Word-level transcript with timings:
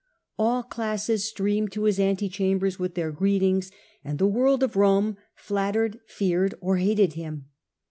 All 0.39 0.63
classes 0.63 1.25
streamed 1.29 1.71
to 1.73 1.83
his 1.83 1.99
ante 1.99 2.27
chambers 2.27 2.79
with 2.79 2.95
their 2.95 3.11
greetings, 3.11 3.69
and 4.03 4.17
the 4.17 4.25
world 4.25 4.63
of 4.63 4.75
Rome 4.75 5.15
flattered, 5.35 5.99
feared, 6.07 6.55
or 6.59 6.77
hated 6.77 7.13
him. 7.13 7.49